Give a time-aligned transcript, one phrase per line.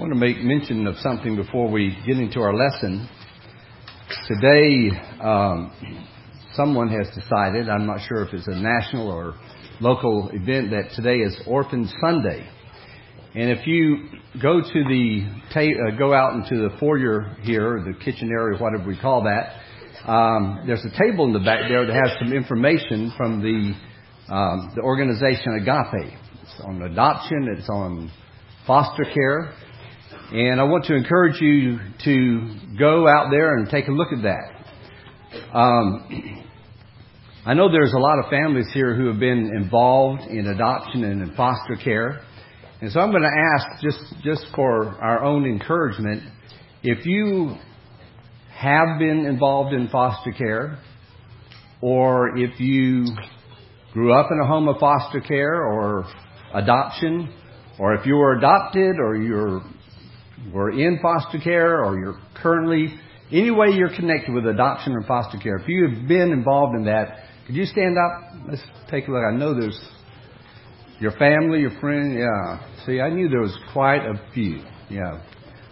[0.00, 3.06] I want to make mention of something before we get into our lesson.
[4.28, 5.70] Today, um,
[6.54, 9.34] someone has decided, I'm not sure if it's a national or
[9.78, 12.48] local event, that today is Orphan Sunday.
[13.34, 14.06] And if you
[14.40, 18.88] go to the ta- uh, go out into the foyer here, the kitchen area, whatever
[18.88, 23.12] we call that, um, there's a table in the back there that has some information
[23.18, 26.16] from the um, the organization Agape.
[26.42, 27.54] It's on adoption.
[27.54, 28.10] It's on
[28.66, 29.52] foster care.
[30.32, 34.22] And I want to encourage you to go out there and take a look at
[34.22, 35.52] that.
[35.52, 36.44] Um,
[37.46, 41.20] I know there's a lot of families here who have been involved in adoption and
[41.20, 42.20] in foster care.
[42.80, 46.22] And so I'm going to ask, just, just for our own encouragement,
[46.84, 47.56] if you
[48.54, 50.78] have been involved in foster care,
[51.80, 53.06] or if you
[53.92, 56.04] grew up in a home of foster care or
[56.54, 57.34] adoption,
[57.80, 59.62] or if you were adopted or you're
[60.52, 62.98] were in foster care or you're currently
[63.32, 66.84] any way you're connected with adoption or foster care, if you have been involved in
[66.86, 68.48] that, could you stand up?
[68.48, 69.22] Let's take a look.
[69.24, 69.78] I know there's
[70.98, 72.12] your family, your friend.
[72.12, 72.84] Yeah.
[72.86, 74.62] See, I knew there was quite a few.
[74.88, 75.22] Yeah.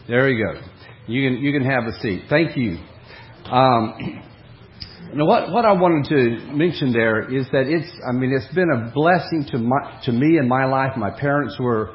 [0.07, 0.61] There you go.
[1.07, 2.25] You can you can have a seat.
[2.31, 2.79] Thank you.
[3.45, 4.23] Um,
[5.15, 8.71] now, what what I wanted to mention there is that it's I mean it's been
[8.71, 10.97] a blessing to my to me in my life.
[10.97, 11.95] My parents were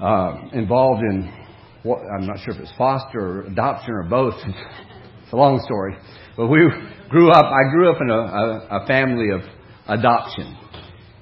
[0.00, 1.43] uh, involved in
[1.84, 4.34] what, I'm not sure if it's foster or adoption or both.
[4.44, 5.96] it's a long story,
[6.36, 6.66] but we
[7.10, 7.44] grew up.
[7.44, 9.42] I grew up in a, a, a family of
[9.86, 10.56] adoption,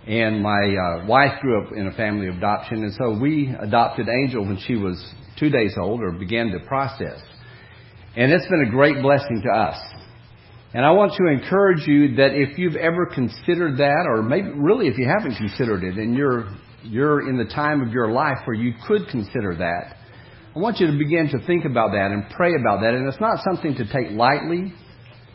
[0.06, 4.08] and my uh, wife grew up in a family of adoption, and so we adopted
[4.08, 5.04] Angel when she was
[5.36, 7.20] two days old, or began the process.
[8.14, 9.78] And it's been a great blessing to us.
[10.74, 14.86] And I want to encourage you that if you've ever considered that, or maybe really
[14.86, 18.56] if you haven't considered it, and you're you're in the time of your life where
[18.56, 19.96] you could consider that,
[20.54, 22.92] I want you to begin to think about that and pray about that.
[22.92, 24.74] And it's not something to take lightly.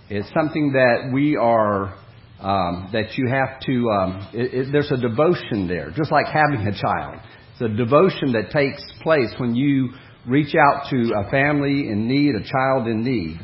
[0.10, 1.96] It's something that we are
[2.40, 3.90] um, that you have to.
[3.90, 7.20] Um, it, it, there's a devotion there, just like having a child.
[7.54, 9.90] It's a devotion that takes place when you
[10.28, 13.40] reach out to a family in need, a child in need.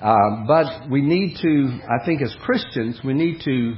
[0.00, 3.74] Uh, but we need to, I think, as Christians, we need to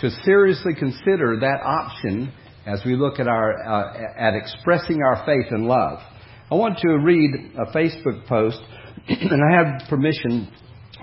[0.00, 2.30] to seriously consider that option
[2.66, 6.00] as we look at our uh, at expressing our faith and love.
[6.50, 8.58] I want to read a Facebook post,
[9.08, 10.50] and I have permission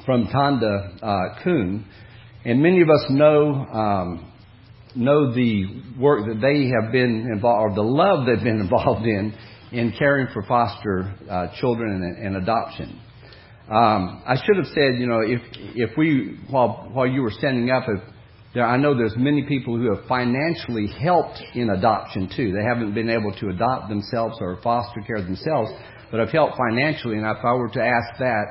[0.04, 1.86] from Tonda uh, Kuhn,
[2.44, 4.34] and many of us know um,
[4.96, 9.36] know the work that they have been involved, or the love they've been involved in
[9.72, 13.00] in caring for foster uh, children and, and adoption.
[13.70, 15.42] Um, I should have said, you know, if
[15.76, 18.02] if we while while you were standing up, if
[18.56, 22.54] there, I know there's many people who have financially helped in adoption too.
[22.54, 25.72] They haven't been able to adopt themselves or foster care themselves,
[26.10, 27.18] but have helped financially.
[27.18, 28.46] And if I were to ask that,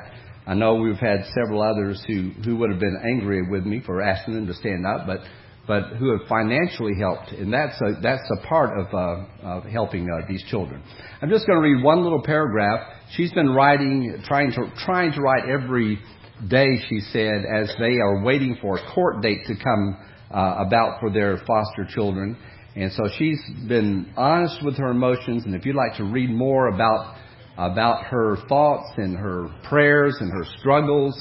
[0.47, 4.01] I know we've had several others who who would have been angry with me for
[4.01, 5.21] asking them to stand up, but
[5.67, 10.07] but who have financially helped, and that's a, that's a part of, uh, of helping
[10.07, 10.83] uh, these children.
[11.21, 12.87] I'm just going to read one little paragraph.
[13.13, 15.99] She's been writing, trying to trying to write every
[16.47, 16.67] day.
[16.89, 19.97] She said as they are waiting for a court date to come
[20.31, 22.37] uh, about for their foster children,
[22.75, 25.45] and so she's been honest with her emotions.
[25.45, 27.15] And if you'd like to read more about
[27.57, 31.15] about her thoughts and her prayers and her struggles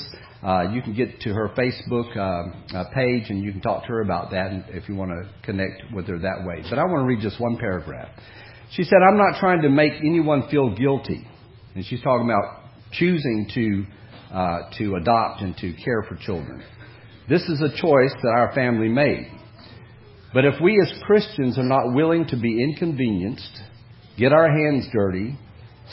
[0.45, 3.89] uh, you can get to her Facebook uh, uh, page and you can talk to
[3.89, 6.63] her about that if you want to connect with her that way.
[6.69, 8.11] But I want to read just one paragraph.
[8.73, 11.27] She said, I'm not trying to make anyone feel guilty.
[11.75, 13.85] And she's talking about choosing to,
[14.35, 16.63] uh, to adopt and to care for children.
[17.29, 19.31] This is a choice that our family made.
[20.35, 23.61] But if we as Christians are not willing to be inconvenienced,
[24.19, 25.39] get our hands dirty,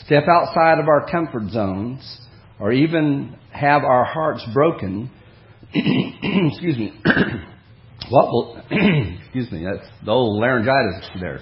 [0.04, 2.18] step outside of our comfort zones,
[2.58, 5.08] or even have our hearts broken,
[5.72, 6.92] excuse me,
[8.10, 8.60] what will,
[9.24, 11.40] excuse me, that's the old laryngitis there.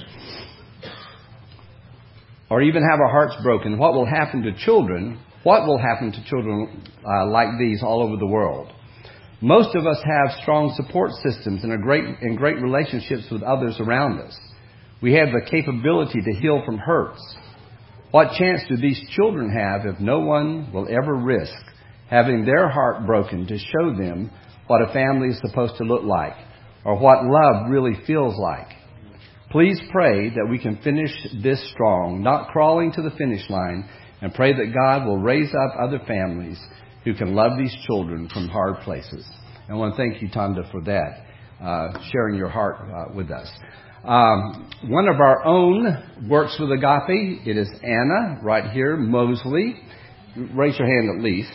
[2.51, 5.19] Or even have our hearts broken, what will happen to children?
[5.43, 8.71] What will happen to children uh, like these all over the world?
[9.41, 13.81] Most of us have strong support systems and, are great, and great relationships with others
[13.81, 14.39] around us.
[15.01, 17.23] We have the capability to heal from hurts.
[18.11, 21.55] What chance do these children have if no one will ever risk
[22.11, 24.31] having their heart broken to show them
[24.67, 26.35] what a family is supposed to look like
[26.85, 28.69] or what love really feels like?
[29.51, 31.11] Please pray that we can finish
[31.43, 33.89] this strong, not crawling to the finish line,
[34.21, 36.59] and pray that God will raise up other families
[37.05, 39.27] who can love these children from hard places.
[39.69, 41.25] I want to thank you, Tonda, for that,
[41.65, 43.49] uh, sharing your heart uh, with us.
[44.05, 47.47] Um, one of our own works with agape.
[47.47, 49.77] It is Anna, right here, Mosley.
[50.55, 51.53] Raise your hand at least.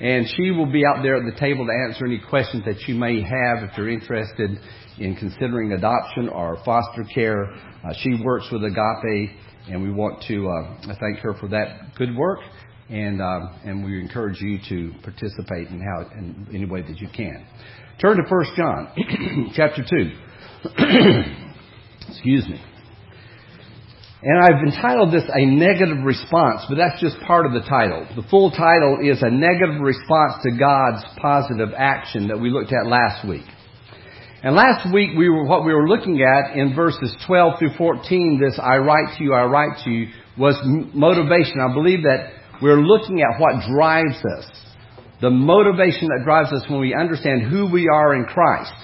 [0.00, 2.94] And she will be out there at the table to answer any questions that you
[2.94, 4.58] may have if you're interested
[4.98, 7.44] in considering adoption or foster care.
[7.44, 9.30] Uh, she works with Agape,
[9.68, 12.40] and we want to uh, thank her for that good work.
[12.88, 17.08] And, uh, and we encourage you to participate in, how, in any way that you
[17.08, 17.46] can.
[18.00, 20.10] Turn to 1 John, chapter 2.
[22.08, 22.60] Excuse me.
[24.24, 28.06] And I've entitled this a negative response, but that's just part of the title.
[28.14, 32.86] The full title is a negative response to God's positive action that we looked at
[32.86, 33.42] last week.
[34.44, 38.40] And last week we were, what we were looking at in verses 12 through 14,
[38.42, 40.58] this I write to you, I write to you, was
[40.92, 41.60] motivation.
[41.60, 44.50] I believe that we're looking at what drives us.
[45.20, 48.74] The motivation that drives us when we understand who we are in Christ.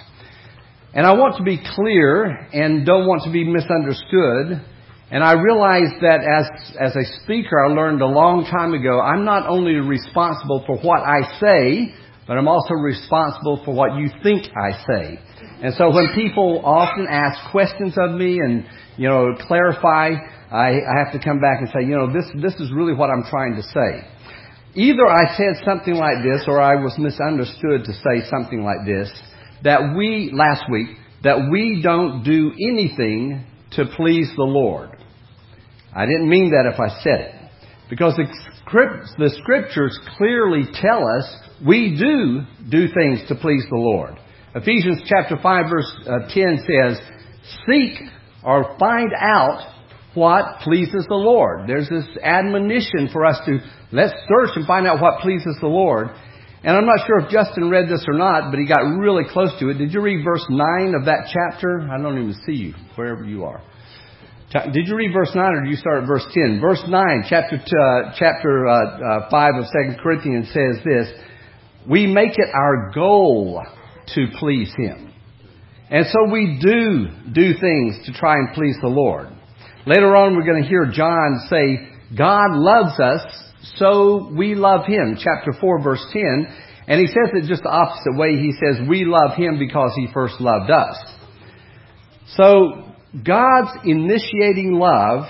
[0.94, 4.62] And I want to be clear and don't want to be misunderstood.
[5.10, 6.46] And I realize that as,
[6.78, 11.02] as a speaker, I learned a long time ago, I'm not only responsible for what
[11.02, 11.94] I say,
[12.28, 15.18] but I'm also responsible for what you think I say.
[15.62, 18.64] And so when people often ask questions of me and,
[18.96, 20.10] you know, clarify,
[20.50, 23.10] I, I have to come back and say, you know, this, this is really what
[23.10, 24.06] I'm trying to say.
[24.74, 29.10] Either I said something like this or I was misunderstood to say something like this
[29.64, 30.88] that we, last week,
[31.24, 34.90] that we don't do anything to please the Lord.
[35.92, 37.34] I didn't mean that if I said it.
[37.90, 38.26] Because the,
[38.60, 41.24] script, the scriptures clearly tell us
[41.66, 44.14] we do do things to please the Lord.
[44.54, 47.00] Ephesians chapter 5 verse uh, 10 says,
[47.66, 47.98] Seek
[48.42, 49.74] or find out
[50.14, 51.68] what pleases the Lord.
[51.68, 53.58] There's this admonition for us to
[53.92, 56.08] let's search and find out what pleases the Lord.
[56.64, 59.52] And I'm not sure if Justin read this or not, but he got really close
[59.60, 59.74] to it.
[59.74, 61.88] Did you read verse 9 of that chapter?
[61.88, 63.62] I don't even see you, wherever you are.
[64.72, 66.58] Did you read verse 9 or did you start at verse 10?
[66.60, 71.12] Verse 9, chapter, uh, chapter uh, uh, 5 of 2 Corinthians says this,
[71.88, 73.62] We make it our goal
[74.14, 75.12] to please Him.
[75.90, 79.28] And so we do do things to try and please the Lord.
[79.86, 83.22] Later on we're going to hear John say, God loves us
[83.76, 85.16] so we love him.
[85.18, 86.46] Chapter 4 verse 10.
[86.88, 88.36] And he says it just the opposite way.
[88.36, 90.96] He says we love him because he first loved us.
[92.36, 92.84] So
[93.24, 95.24] God's initiating love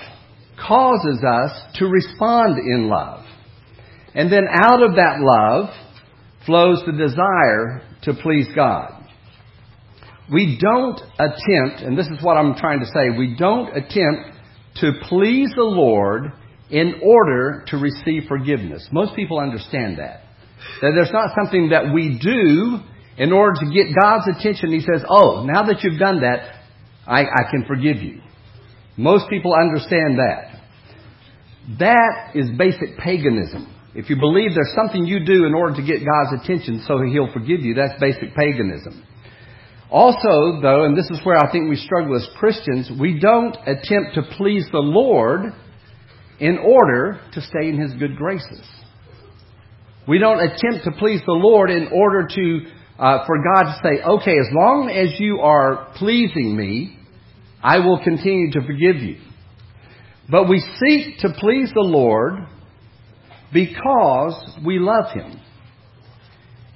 [0.59, 3.25] causes us to respond in love.
[4.13, 5.69] And then out of that love
[6.45, 8.95] flows the desire to please God.
[10.31, 14.37] We don't attempt, and this is what I'm trying to say, we don't attempt
[14.75, 16.31] to please the Lord
[16.69, 18.87] in order to receive forgiveness.
[18.91, 20.21] Most people understand that.
[20.81, 22.79] That there's not something that we do
[23.17, 24.71] in order to get God's attention.
[24.71, 26.55] He says, Oh, now that you've done that,
[27.07, 28.21] I, I can forgive you.
[28.97, 30.61] Most people understand that.
[31.79, 33.73] That is basic paganism.
[33.95, 37.31] If you believe there's something you do in order to get God's attention so He'll
[37.33, 39.03] forgive you, that's basic paganism.
[39.89, 44.13] Also, though, and this is where I think we struggle as Christians, we don't attempt
[44.15, 45.51] to please the Lord
[46.39, 48.61] in order to stay in His good graces.
[50.07, 52.59] We don't attempt to please the Lord in order to,
[52.99, 56.97] uh, for God to say, okay, as long as you are pleasing me,
[57.61, 59.17] I will continue to forgive you.
[60.29, 62.35] But we seek to please the Lord
[63.53, 65.39] because we love Him.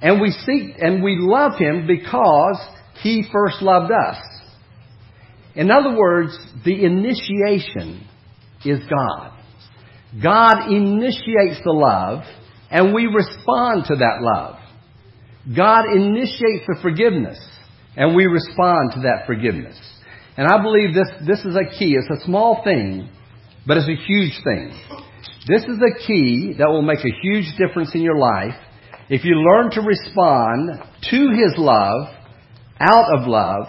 [0.00, 2.58] And we seek, and we love Him because
[3.02, 4.16] He first loved us.
[5.54, 8.06] In other words, the initiation
[8.64, 9.32] is God.
[10.22, 12.24] God initiates the love,
[12.70, 14.56] and we respond to that love.
[15.56, 17.38] God initiates the forgiveness,
[17.96, 19.78] and we respond to that forgiveness.
[20.36, 21.96] And I believe this, this is a key.
[21.96, 23.08] It's a small thing,
[23.66, 24.72] but it's a huge thing.
[25.46, 28.54] This is a key that will make a huge difference in your life
[29.10, 32.08] if you learn to respond to His love
[32.80, 33.66] out of love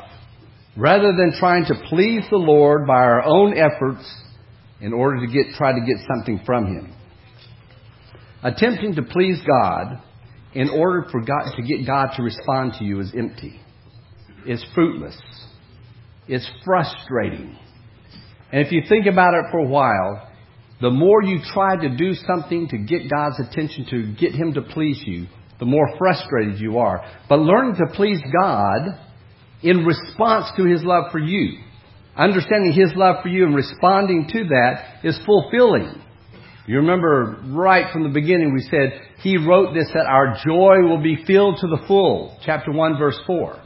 [0.78, 4.10] rather than trying to please the Lord by our own efforts
[4.80, 6.96] in order to get, try to get something from Him.
[8.42, 10.02] Attempting to please God
[10.54, 13.60] in order for God to get God to respond to you is empty.
[14.46, 15.20] It's fruitless.
[16.28, 17.58] It's frustrating.
[18.52, 20.30] And if you think about it for a while,
[20.82, 24.62] the more you try to do something to get God's attention, to get Him to
[24.62, 25.28] please you,
[25.60, 27.04] the more frustrated you are.
[27.30, 29.00] But learning to please God
[29.64, 31.60] in response to His love for you
[32.18, 36.02] understanding His love for you and responding to that is fulfilling.
[36.68, 41.02] You remember right from the beginning we said He wrote this that our joy will
[41.02, 42.38] be filled to the full.
[42.46, 43.62] Chapter 1 verse 4.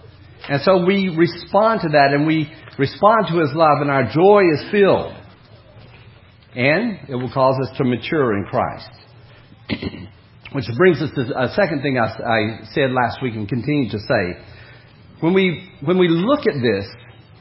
[0.49, 4.41] And so we respond to that and we respond to His love and our joy
[4.53, 5.15] is filled.
[6.55, 8.89] And it will cause us to mature in Christ.
[10.53, 13.99] Which brings us to a second thing I, I said last week and continue to
[13.99, 14.41] say.
[15.19, 16.87] When we, when we look at this,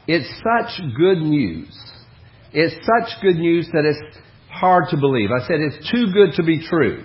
[0.07, 1.75] it's such good news.
[2.51, 4.17] It's such good news that it's
[4.49, 5.29] hard to believe.
[5.31, 7.03] I said it's too good to be true.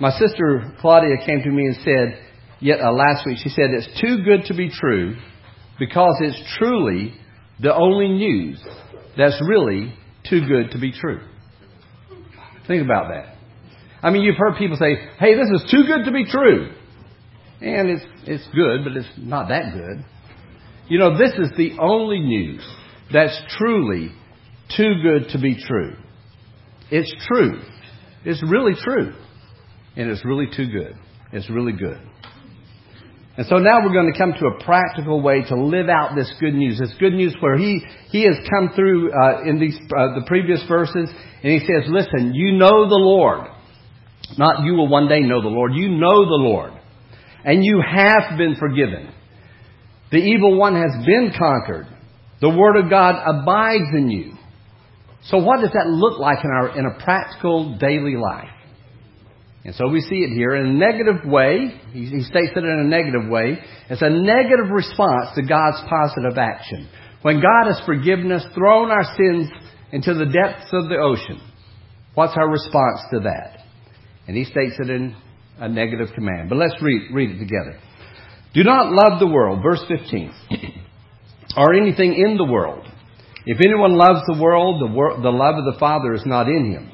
[0.00, 2.18] My sister Claudia came to me and said,
[2.60, 5.16] yet uh, last week, she said it's too good to be true
[5.78, 7.14] because it's truly
[7.60, 8.62] the only news
[9.16, 9.94] that's really
[10.28, 11.20] too good to be true.
[12.66, 13.36] Think about that.
[14.02, 16.72] I mean, you've heard people say, hey, this is too good to be true.
[17.60, 20.04] And it's, it's good, but it's not that good.
[20.88, 22.66] You know, this is the only news
[23.12, 24.12] that's truly
[24.76, 25.96] too good to be true.
[26.90, 27.60] It's true.
[28.24, 29.14] It's really true.
[29.96, 30.94] And it's really too good.
[31.32, 32.00] It's really good.
[33.40, 36.30] And so now we're going to come to a practical way to live out this
[36.40, 36.78] good news.
[36.78, 37.80] This good news where he,
[38.10, 41.08] he has come through uh, in these, uh, the previous verses
[41.42, 43.48] and he says, listen, you know the Lord.
[44.36, 45.72] Not you will one day know the Lord.
[45.72, 46.74] You know the Lord.
[47.42, 49.10] And you have been forgiven.
[50.12, 51.86] The evil one has been conquered.
[52.42, 54.34] The Word of God abides in you.
[55.22, 58.50] So what does that look like in our, in a practical daily life?
[59.64, 61.80] And so we see it here in a negative way.
[61.92, 63.58] He, states it in a negative way.
[63.90, 66.88] It's a negative response to God's positive action.
[67.22, 69.50] When God has forgiven us, thrown our sins
[69.92, 71.40] into the depths of the ocean,
[72.14, 73.58] what's our response to that?
[74.26, 75.14] And he states it in
[75.58, 76.48] a negative command.
[76.48, 77.78] But let's read, read it together.
[78.54, 80.32] Do not love the world, verse 15,
[81.56, 82.86] or anything in the world.
[83.44, 86.72] If anyone loves the world, the, wor- the love of the Father is not in
[86.72, 86.90] him.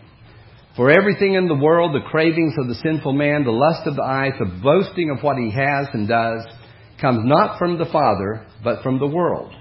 [0.77, 4.03] For everything in the world, the cravings of the sinful man, the lust of the
[4.03, 6.45] eyes, the boasting of what he has and does,
[7.01, 9.55] comes not from the Father, but from the world.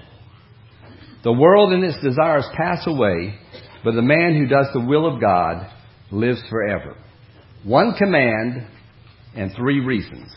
[1.24, 3.36] The world and its desires pass away,
[3.84, 5.72] but the man who does the will of God
[6.12, 6.98] lives forever.
[7.64, 8.68] One command
[9.36, 10.30] and three reasons.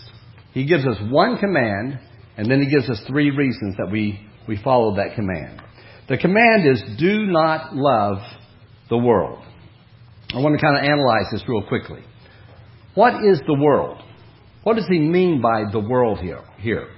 [0.55, 1.99] He gives us one command,
[2.37, 5.61] and then he gives us three reasons that we, we follow that command.
[6.09, 8.19] The command is do not love
[8.89, 9.45] the world.
[10.35, 12.03] I want to kind of analyze this real quickly.
[12.95, 14.03] What is the world?
[14.63, 16.43] What does he mean by the world here?
[16.59, 16.89] here?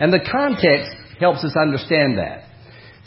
[0.00, 0.90] And the context
[1.20, 2.44] helps us understand that.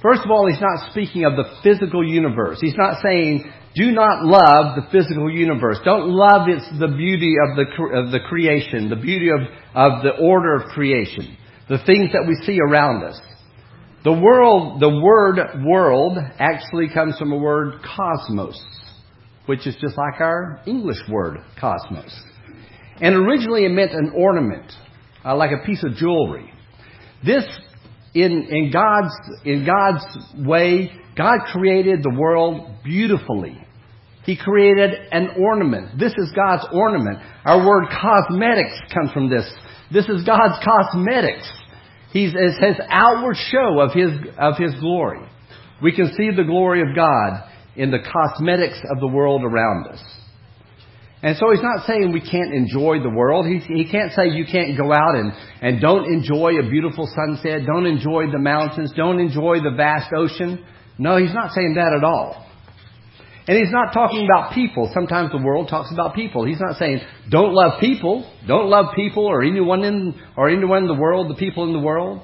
[0.01, 2.59] First of all, he's not speaking of the physical universe.
[2.59, 5.77] He's not saying, do not love the physical universe.
[5.85, 7.65] Don't love its, the beauty of the,
[7.97, 9.41] of the creation, the beauty of,
[9.73, 11.37] of the order of creation,
[11.69, 13.19] the things that we see around us.
[14.03, 18.59] The world, the word world actually comes from a word cosmos,
[19.45, 22.23] which is just like our English word cosmos.
[22.99, 24.71] And originally it meant an ornament,
[25.25, 26.51] uh, like a piece of jewelry.
[27.25, 27.43] This,
[28.13, 30.05] in, in God's, in God's
[30.37, 33.57] way, God created the world beautifully.
[34.23, 35.97] He created an ornament.
[35.99, 37.17] This is God's ornament.
[37.43, 39.51] Our word cosmetics comes from this.
[39.91, 41.51] This is God's cosmetics.
[42.13, 45.27] He's it's his outward show of his of his glory.
[45.81, 50.01] We can see the glory of God in the cosmetics of the world around us.
[51.23, 53.45] And so he's not saying we can't enjoy the world.
[53.45, 57.61] He, he can't say you can't go out and, and don't enjoy a beautiful sunset,
[57.65, 60.65] don't enjoy the mountains, don't enjoy the vast ocean.
[60.97, 62.47] No, he's not saying that at all.
[63.47, 64.89] And he's not talking about people.
[64.93, 66.45] Sometimes the world talks about people.
[66.45, 70.87] He's not saying don't love people, don't love people or anyone in or anyone in
[70.87, 72.21] the world, the people in the world,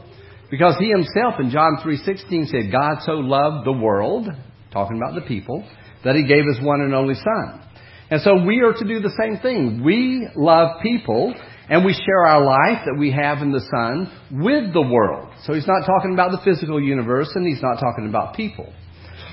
[0.50, 4.28] because he himself in John 3:16 said God so loved the world,
[4.72, 5.68] talking about the people,
[6.04, 7.64] that he gave his one and only son.
[8.10, 9.84] And so we are to do the same thing.
[9.84, 11.34] We love people
[11.70, 15.34] and we share our life that we have in the Son with the world.
[15.44, 18.72] So he's not talking about the physical universe and he's not talking about people.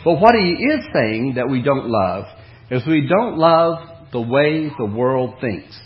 [0.04, 2.24] But what he is saying that we don't love
[2.70, 5.78] is we don't love the way the world thinks.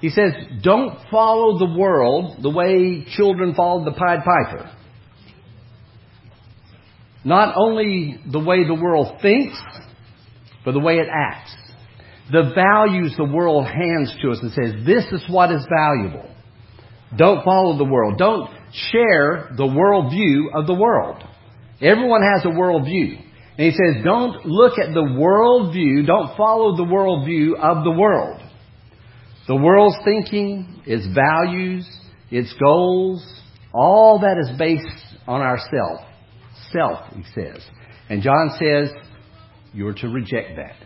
[0.00, 4.70] He says, don't follow the world the way children follow the Pied Piper.
[7.26, 9.58] Not only the way the world thinks,
[10.64, 11.54] but the way it acts
[12.30, 16.28] the values the world hands to us and says, this is what is valuable.
[17.16, 18.18] Don't follow the world.
[18.18, 18.50] Don't
[18.90, 21.22] share the worldview of the world.
[21.80, 23.22] Everyone has a worldview.
[23.58, 28.40] And he says, don't look at the worldview, don't follow the worldview of the world.
[29.46, 31.88] The world's thinking, its values,
[32.30, 33.24] its goals,
[33.72, 34.84] all that is based
[35.28, 36.05] on ourself.
[36.72, 37.62] Self, he says.
[38.08, 38.90] And John says,
[39.72, 40.76] you're to reject that.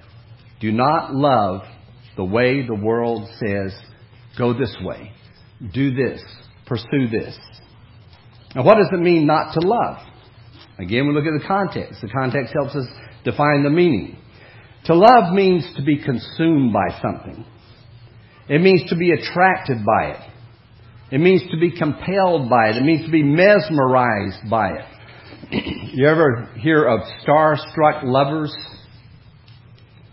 [0.61, 1.63] Do not love
[2.17, 3.73] the way the world says,
[4.37, 5.13] go this way,
[5.73, 6.23] do this,
[6.67, 7.39] pursue this.
[8.55, 9.99] Now, what does it mean not to love?
[10.79, 12.01] Again, we look at the context.
[12.01, 12.87] The context helps us
[13.25, 14.19] define the meaning.
[14.87, 17.45] To love means to be consumed by something.
[18.49, 20.31] It means to be attracted by it.
[21.13, 22.77] It means to be compelled by it.
[22.77, 24.85] It means to be mesmerized by it.
[25.93, 28.55] you ever hear of star-struck lovers?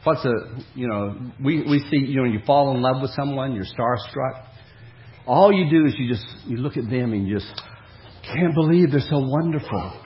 [0.03, 0.33] What's a,
[0.73, 4.45] you know, we, we see, you know, you fall in love with someone, you're starstruck.
[5.27, 7.61] All you do is you just, you look at them and you just
[8.33, 10.01] can't believe they're so wonderful.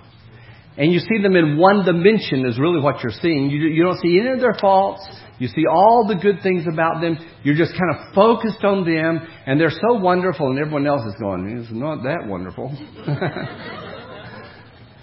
[0.78, 3.50] And you see them in one dimension is really what you're seeing.
[3.50, 5.08] You, you don't see any of their faults.
[5.38, 7.18] You see all the good things about them.
[7.44, 11.16] You're just kind of focused on them, and they're so wonderful, and everyone else is
[11.20, 12.70] going, it's not that wonderful.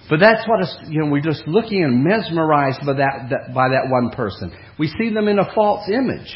[0.08, 3.68] but that's what it's, you know, we're just looking and mesmerized by that, that, by
[3.68, 4.52] that one person.
[4.78, 6.34] We see them in a false image.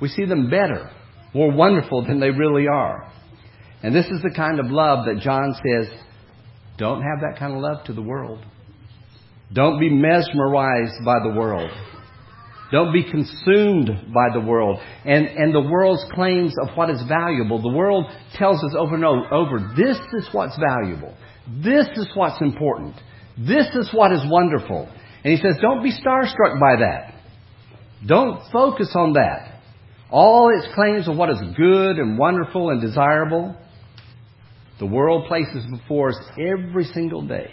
[0.00, 0.90] We see them better,
[1.34, 3.12] more wonderful than they really are.
[3.82, 5.88] And this is the kind of love that John says,
[6.78, 8.44] don't have that kind of love to the world.
[9.52, 11.70] Don't be mesmerized by the world.
[12.72, 17.62] Don't be consumed by the world and, and the world's claims of what is valuable.
[17.62, 21.14] The world tells us over and over, this is what's valuable.
[21.62, 22.94] This is what's important.
[23.38, 24.88] This is what is wonderful.
[25.24, 27.14] And he says, don't be starstruck by that.
[28.06, 29.60] Don't focus on that.
[30.10, 33.56] All its claims of what is good and wonderful and desirable,
[34.78, 37.50] the world places before us every single day.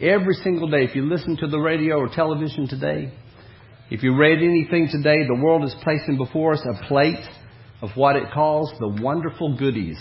[0.00, 0.84] Every single day.
[0.84, 3.12] If you listen to the radio or television today,
[3.90, 7.24] if you read anything today, the world is placing before us a plate
[7.82, 9.98] of what it calls the wonderful goodies.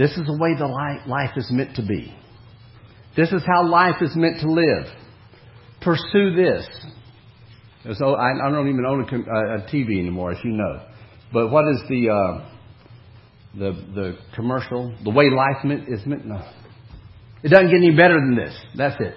[0.00, 2.10] This is the way the life is meant to be.
[3.18, 4.86] This is how life is meant to live.
[5.82, 6.66] Pursue this.
[7.98, 10.86] So I, don't even own a, TV anymore, as you know.
[11.34, 12.48] But what is the uh,
[13.58, 14.96] the the commercial?
[15.04, 16.24] The way life meant, is meant.
[16.24, 16.48] No,
[17.42, 18.58] it doesn't get any better than this.
[18.74, 19.14] That's it.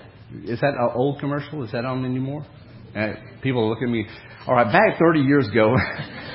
[0.50, 1.64] Is that an old commercial?
[1.64, 2.46] Is that on anymore?
[2.94, 4.06] And people look at me,
[4.48, 5.74] all right, back 30 years ago,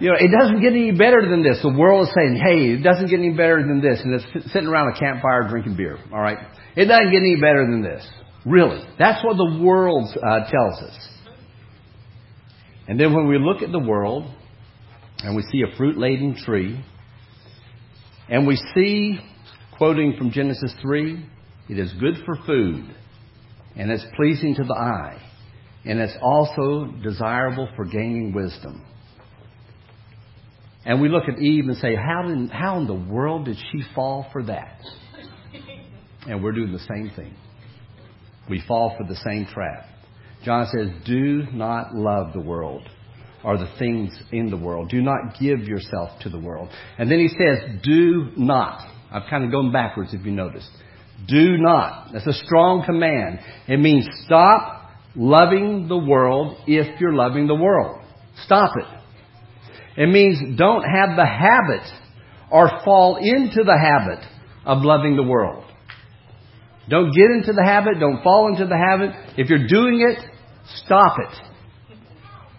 [0.00, 1.60] you know, it doesn't get any better than this.
[1.62, 4.00] The world is saying, hey, it doesn't get any better than this.
[4.02, 6.38] And it's sitting around a campfire drinking beer, all right?
[6.76, 8.06] It doesn't get any better than this.
[8.46, 8.82] Really.
[8.98, 11.08] That's what the world uh, tells us.
[12.86, 14.32] And then when we look at the world
[15.18, 16.82] and we see a fruit laden tree,
[18.28, 19.18] and we see,
[19.76, 21.26] quoting from Genesis 3,
[21.68, 22.84] it is good for food
[23.76, 25.20] and it's pleasing to the eye
[25.84, 28.84] and it's also desirable for gaining wisdom.
[30.88, 33.82] And we look at Eve and say, how in, how in the world did she
[33.94, 34.80] fall for that?
[36.26, 37.34] And we're doing the same thing.
[38.48, 39.84] We fall for the same trap.
[40.46, 42.88] John says, Do not love the world
[43.44, 44.88] or the things in the world.
[44.88, 46.70] Do not give yourself to the world.
[46.96, 48.80] And then he says, Do not.
[49.10, 50.70] I've kind of gone backwards if you noticed.
[51.26, 52.12] Do not.
[52.14, 53.40] That's a strong command.
[53.66, 58.00] It means stop loving the world if you're loving the world.
[58.46, 58.97] Stop it.
[59.98, 61.82] It means don't have the habit
[62.52, 64.24] or fall into the habit
[64.64, 65.64] of loving the world.
[66.88, 67.98] Don't get into the habit.
[67.98, 69.10] Don't fall into the habit.
[69.36, 70.24] If you're doing it,
[70.84, 71.36] stop it.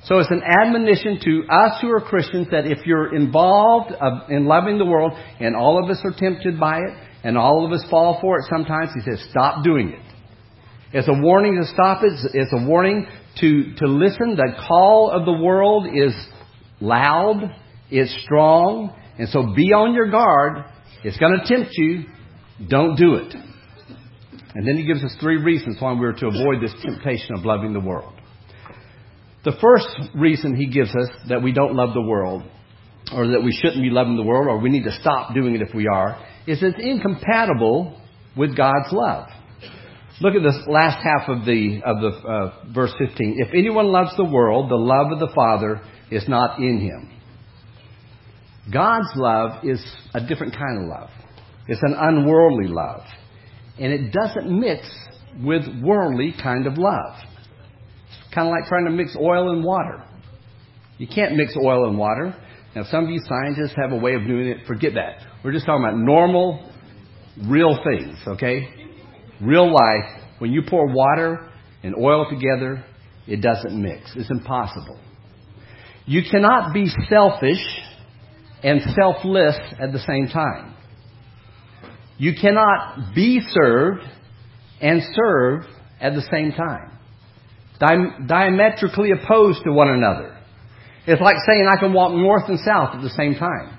[0.04, 3.94] So it's an admonition to us who are Christians that if you're involved
[4.30, 7.72] in loving the world, and all of us are tempted by it, and all of
[7.72, 10.16] us fall for it sometimes, he says, stop doing it.
[10.92, 12.14] It's a warning to stop it.
[12.34, 13.08] It's a warning
[13.40, 14.36] to, to listen.
[14.36, 16.14] The call of the world is
[16.80, 17.56] loud.
[17.90, 18.96] It's strong.
[19.18, 20.66] And so be on your guard.
[21.04, 22.06] It's going to tempt you.
[22.68, 23.36] Don't do it.
[24.56, 27.74] And then he gives us three reasons why we're to avoid this temptation of loving
[27.74, 28.14] the world.
[29.46, 32.44] The first reason he gives us that we don't love the world,
[33.14, 35.62] or that we shouldn't be loving the world, or we need to stop doing it
[35.62, 38.02] if we are, is it's incompatible
[38.36, 39.30] with God's love.
[40.22, 43.38] Look at this last half of the of the uh, verse 15.
[43.40, 45.82] If anyone loves the world, the love of the Father
[46.12, 47.12] is not in him.
[48.72, 51.10] God's love is a different kind of love.
[51.68, 53.02] It's an unworldly love.
[53.80, 54.90] And it doesn't mix
[55.44, 57.16] with worldly kind of love.
[58.08, 60.04] It's kind of like trying to mix oil and water.
[60.98, 62.36] You can't mix oil and water.
[62.76, 64.68] Now, some of you scientists have a way of doing it.
[64.68, 65.26] Forget that.
[65.44, 66.72] We're just talking about normal,
[67.48, 68.80] real things, okay?
[69.42, 71.50] real life, when you pour water
[71.84, 72.84] and oil together,
[73.28, 74.12] it doesn't mix.
[74.16, 75.00] It's impossible.
[76.06, 77.64] You cannot be selfish
[78.64, 80.76] and selfless at the same time.
[82.18, 84.04] You cannot be served
[84.82, 85.64] and serve
[86.02, 86.92] at the same time.
[87.80, 90.38] Di- diametrically opposed to one another.
[91.08, 93.78] It's like saying I can walk north and south at the same time.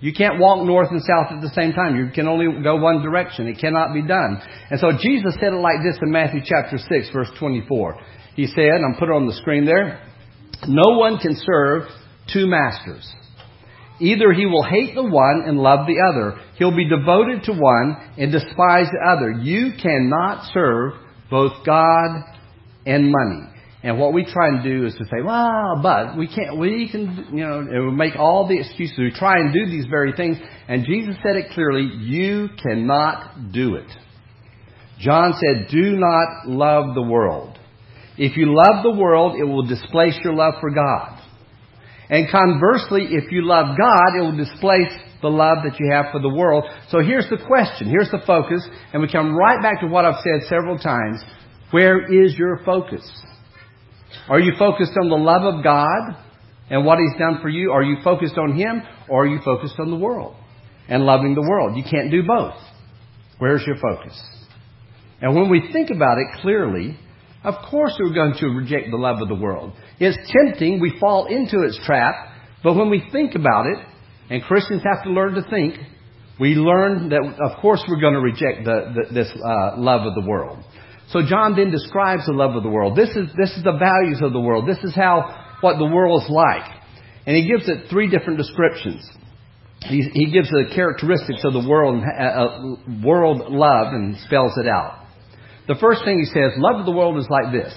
[0.00, 1.96] You can't walk north and south at the same time.
[1.96, 3.48] You can only go one direction.
[3.48, 4.40] It cannot be done.
[4.70, 8.00] And so Jesus said it like this in Matthew chapter 6 verse 24.
[8.36, 10.00] He said, I'm put it on the screen there,
[10.66, 11.82] no one can serve
[12.32, 13.06] two masters.
[14.00, 16.40] Either he will hate the one and love the other.
[16.56, 19.30] He'll be devoted to one and despise the other.
[19.30, 20.92] You cannot serve
[21.30, 22.22] both God
[22.86, 23.48] and money.
[23.82, 27.28] And what we try and do is to say, well, but we can't, we can,
[27.32, 28.98] you know, make all the excuses.
[28.98, 30.36] We try and do these very things.
[30.68, 33.86] And Jesus said it clearly, you cannot do it.
[35.00, 37.57] John said, do not love the world.
[38.18, 41.22] If you love the world, it will displace your love for God.
[42.10, 46.20] And conversely, if you love God, it will displace the love that you have for
[46.20, 46.64] the world.
[46.88, 47.88] So here's the question.
[47.88, 48.66] Here's the focus.
[48.92, 51.22] And we come right back to what I've said several times.
[51.70, 53.08] Where is your focus?
[54.28, 56.16] Are you focused on the love of God
[56.70, 57.72] and what He's done for you?
[57.72, 60.34] Are you focused on Him or are you focused on the world
[60.88, 61.76] and loving the world?
[61.76, 62.54] You can't do both.
[63.38, 64.20] Where's your focus?
[65.20, 66.98] And when we think about it clearly,
[67.48, 69.72] of course we're going to reject the love of the world.
[69.98, 72.14] It's tempting, we fall into its trap,
[72.62, 73.78] but when we think about it,
[74.30, 75.74] and Christians have to learn to think,
[76.38, 80.14] we learn that of course we're going to reject the, the, this uh, love of
[80.14, 80.58] the world.
[81.10, 82.96] So John then describes the love of the world.
[82.96, 84.68] This is, this is the values of the world.
[84.68, 86.70] This is how, what the world is like.
[87.26, 89.08] And he gives it three different descriptions.
[89.80, 94.68] He, he gives the characteristics of the world, uh, uh, world love and spells it
[94.68, 95.06] out.
[95.68, 97.74] The first thing he says, love of the world is like this.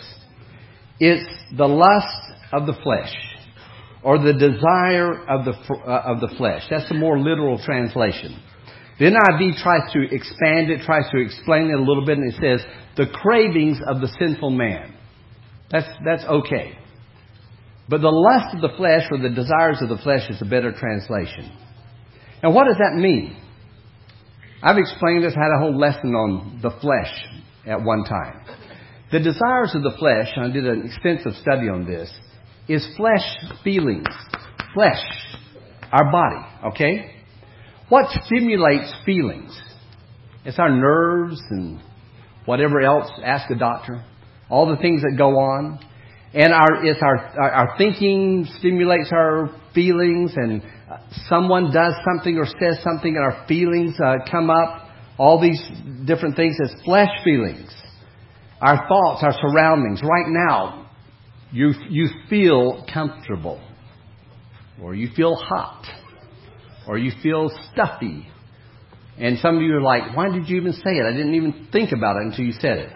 [0.99, 1.27] It's
[1.58, 3.13] the lust of the flesh,
[4.01, 6.63] or the desire of the, uh, of the flesh.
[6.69, 8.41] That's a more literal translation.
[8.97, 12.39] The NIV tries to expand it, tries to explain it a little bit, and it
[12.39, 14.95] says, the cravings of the sinful man.
[15.69, 16.77] That's, that's okay.
[17.89, 20.71] But the lust of the flesh or the desires of the flesh is a better
[20.71, 21.51] translation.
[22.41, 23.36] Now, what does that mean?
[24.63, 28.41] I've explained this, had a whole lesson on the flesh at one time.
[29.12, 32.12] The desires of the flesh, and I did an extensive study on this,
[32.67, 33.26] is flesh
[33.63, 34.08] feelings.
[34.74, 35.04] Flesh.
[35.91, 37.12] Our body, okay?
[37.89, 39.60] What stimulates feelings?
[40.45, 41.82] It's our nerves and
[42.45, 44.04] whatever else, ask a doctor.
[44.50, 45.80] All the things that go on.
[46.34, 50.62] And our, it's our, our thinking stimulates our feelings and
[51.28, 54.81] someone does something or says something and our feelings uh, come up.
[55.21, 55.62] All these
[56.05, 57.69] different things as flesh feelings.
[58.60, 60.01] Our thoughts, our surroundings.
[60.01, 60.89] Right now,
[61.51, 63.62] you, you feel comfortable.
[64.81, 65.86] Or you feel hot.
[66.88, 68.31] Or you feel stuffy
[69.21, 71.05] and some of you are like, why did you even say it?
[71.05, 72.89] I didn't even think about it until you said it.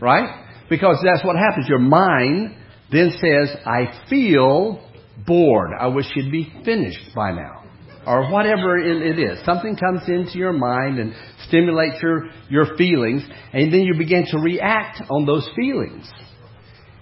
[0.00, 0.46] Right?
[0.70, 1.68] Because that's what happens.
[1.68, 2.54] Your mind
[2.90, 4.82] then says, I feel
[5.26, 5.70] bored.
[5.78, 7.64] I wish you'd be finished by now.
[8.06, 9.44] Or whatever it is.
[9.44, 11.12] Something comes into your mind and
[11.48, 16.08] stimulates your, your feelings, and then you begin to react on those feelings.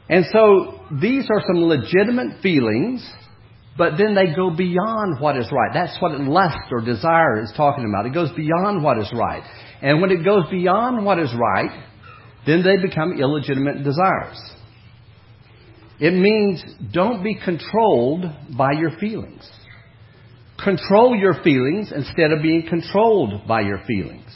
[0.08, 3.06] And so these are some legitimate feelings
[3.78, 5.70] but then they go beyond what is right.
[5.72, 8.06] That's what lust or desire is talking about.
[8.06, 9.42] It goes beyond what is right.
[9.82, 11.84] And when it goes beyond what is right,
[12.46, 14.38] then they become illegitimate desires.
[16.00, 18.24] It means don't be controlled
[18.56, 19.48] by your feelings.
[20.62, 24.34] Control your feelings instead of being controlled by your feelings.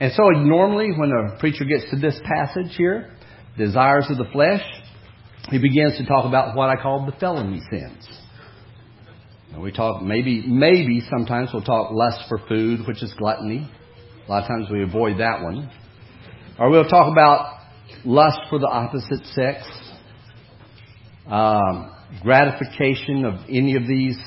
[0.00, 3.10] And so normally when a preacher gets to this passage here,
[3.56, 4.64] desires of the flesh,
[5.50, 8.08] he begins to talk about what I call the felony sins.
[9.58, 13.70] We talk maybe maybe sometimes we'll talk lust for food, which is gluttony.
[14.26, 15.70] A lot of times we avoid that one.
[16.58, 17.58] Or we'll talk about
[18.04, 19.62] lust for the opposite sex,
[21.26, 24.18] um, gratification of any of these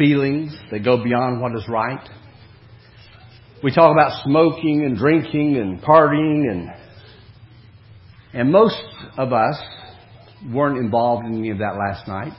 [0.00, 2.08] feelings that go beyond what is right.
[3.62, 6.70] We talk about smoking and drinking and partying and
[8.32, 8.80] and most
[9.18, 9.56] of us
[10.52, 12.32] weren't involved in any of that last night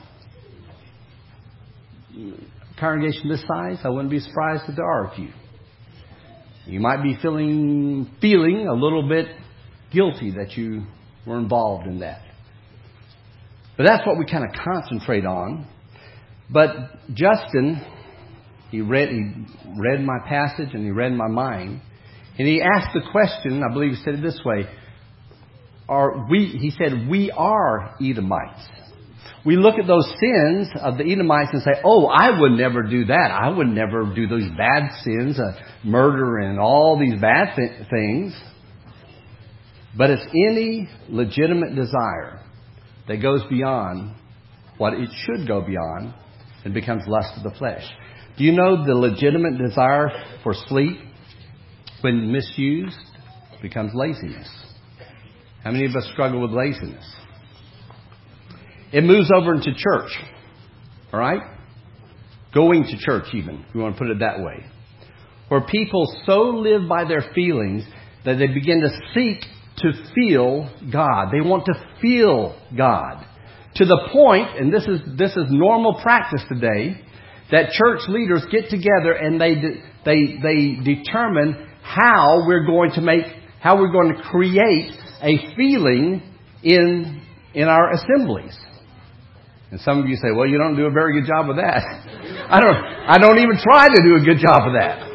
[2.82, 5.30] congregation this size, I wouldn't be surprised if there are a few.
[6.66, 9.26] You might be feeling feeling a little bit
[9.92, 10.82] guilty that you
[11.26, 12.22] were involved in that.
[13.76, 15.66] But that's what we kind of concentrate on.
[16.50, 16.70] But
[17.14, 17.84] Justin,
[18.70, 19.34] he read he
[19.78, 21.80] read my passage and he read my mind,
[22.38, 23.62] and he asked the question.
[23.62, 24.66] I believe he said it this way:
[25.88, 26.46] Are we?
[26.46, 28.68] He said, "We are Edomites."
[29.44, 33.06] we look at those sins of the Edomites and say, oh, I would never do
[33.06, 33.30] that.
[33.32, 35.52] I would never do those bad sins, uh,
[35.84, 38.40] murder and all these bad th- things.
[39.96, 42.40] But it's any legitimate desire
[43.08, 44.14] that goes beyond
[44.78, 46.14] what it should go beyond
[46.64, 47.82] and becomes lust of the flesh.
[48.38, 50.10] Do you know the legitimate desire
[50.42, 50.98] for sleep,
[52.00, 52.96] when misused,
[53.60, 54.48] becomes laziness?
[55.62, 57.04] How many of us struggle with laziness?
[58.92, 60.10] It moves over into church.
[61.12, 61.40] All right?
[62.54, 64.66] Going to church, even, if we want to put it that way.
[65.48, 67.84] Where people so live by their feelings
[68.24, 69.42] that they begin to seek
[69.78, 71.30] to feel God.
[71.32, 73.26] They want to feel God.
[73.76, 77.00] To the point, and this is, this is normal practice today,
[77.50, 79.54] that church leaders get together and they,
[80.04, 83.24] they, they determine how we're going to make,
[83.60, 86.22] how we're going to create a feeling
[86.62, 87.22] in,
[87.54, 88.58] in our assemblies.
[89.70, 91.80] And some of you say, well, you don't do a very good job of that.
[92.50, 95.08] I don't, I don't even try to do a good job of that.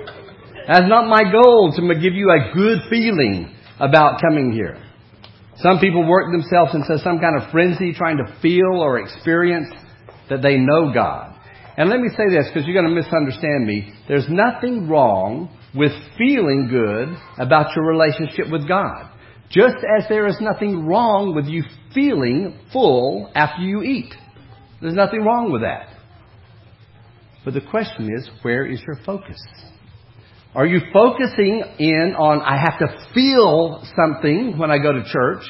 [0.67, 4.83] That's not my goal to give you a good feeling about coming here.
[5.59, 9.69] Some people work themselves into some kind of frenzy trying to feel or experience
[10.29, 11.33] that they know God.
[11.77, 13.93] And let me say this because you're going to misunderstand me.
[14.07, 19.09] There's nothing wrong with feeling good about your relationship with God.
[19.49, 24.13] Just as there is nothing wrong with you feeling full after you eat.
[24.81, 25.87] There's nothing wrong with that.
[27.45, 29.37] But the question is, where is your focus?
[30.57, 35.43] Are you focusing in on, I have to feel something when I go to church?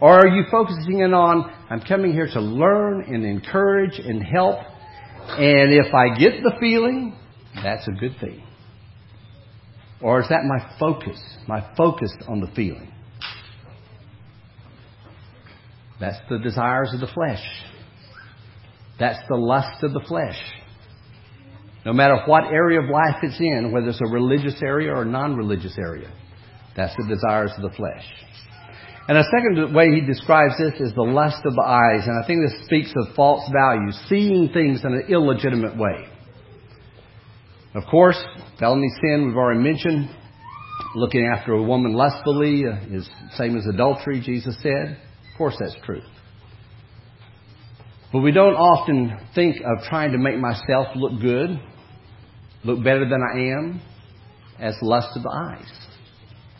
[0.00, 4.58] Or are you focusing in on, I'm coming here to learn and encourage and help,
[5.28, 7.16] and if I get the feeling,
[7.54, 8.42] that's a good thing?
[10.02, 11.22] Or is that my focus?
[11.46, 12.92] My focus on the feeling?
[16.00, 17.46] That's the desires of the flesh.
[18.98, 20.40] That's the lust of the flesh.
[21.84, 25.06] No matter what area of life it's in, whether it's a religious area or a
[25.06, 26.10] non religious area,
[26.76, 28.04] that's the desires of the flesh.
[29.06, 32.26] And a second way he describes this is the lust of the eyes, and I
[32.26, 36.08] think this speaks of false values, seeing things in an illegitimate way.
[37.74, 38.16] Of course,
[38.58, 40.08] felony sin we've already mentioned.
[40.94, 44.96] Looking after a woman lustfully is same as adultery, Jesus said.
[45.32, 46.02] Of course, that's true.
[48.12, 51.60] But we don't often think of trying to make myself look good,
[52.64, 53.80] look better than I am,
[54.58, 55.70] as lust of the eyes.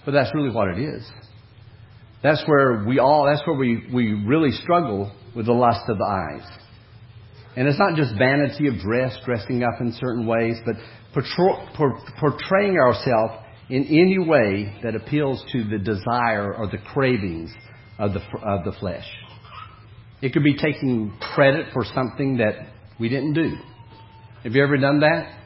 [0.05, 1.11] But that's really what it is.
[2.23, 6.05] That's where we all, that's where we, we really struggle with the lust of the
[6.05, 6.59] eyes.
[7.57, 10.75] And it's not just vanity of dress, dressing up in certain ways, but
[11.12, 13.35] portraying ourselves
[13.71, 17.51] in any way that appeals to the desire or the cravings
[17.99, 19.07] of the, of the flesh.
[20.21, 22.55] It could be taking credit for something that
[22.99, 23.57] we didn't do.
[24.43, 25.43] Have you ever done that?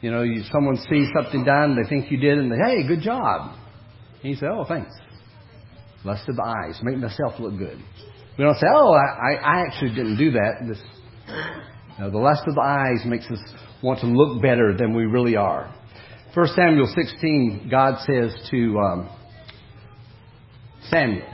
[0.00, 3.02] You know, you, someone sees something done, they think you did, and they, hey, good
[3.02, 3.56] job.
[4.22, 4.92] And you say, oh, thanks.
[6.04, 7.78] Lust of the eyes, make myself look good.
[8.38, 10.66] We don't say, oh, I, I actually didn't do that.
[10.66, 10.78] This,
[11.28, 13.38] you know, the lust of the eyes makes us
[13.82, 15.74] want to look better than we really are.
[16.32, 19.10] 1 Samuel 16, God says to um,
[20.88, 21.26] Samuel,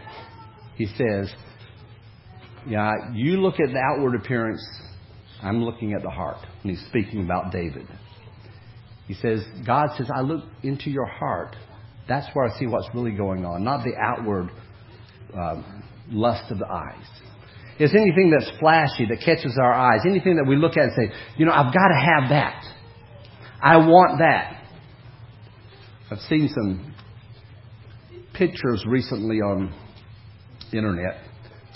[0.77, 1.33] He says,
[2.67, 4.67] yeah, you look at the outward appearance,
[5.43, 6.39] I'm looking at the heart.
[6.63, 7.87] And he's speaking about David.
[9.07, 11.57] He says, God says, I look into your heart.
[12.09, 14.51] That's where I see what's really going on, not the outward
[15.35, 17.07] um, lust of the eyes.
[17.79, 21.15] It's anything that's flashy, that catches our eyes, anything that we look at and say,
[21.37, 22.65] you know, I've got to have that.
[23.63, 24.63] I want that.
[26.11, 26.95] I've seen some
[28.35, 29.75] pictures recently on
[30.73, 31.27] internet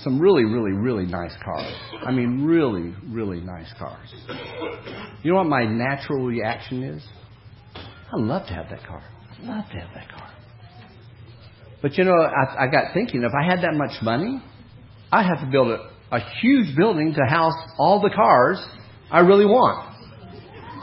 [0.02, 1.72] some really, really, really nice cars.
[2.06, 4.12] I mean, really, really nice cars.
[5.22, 7.06] You know what my natural reaction is?
[8.12, 9.02] I love to have that car.
[9.30, 10.30] I love to have that car.
[11.82, 14.42] But you know, I, I got thinking, if I had that much money,
[15.12, 18.62] I'd have to build a, a huge building to house all the cars
[19.10, 19.94] I really want,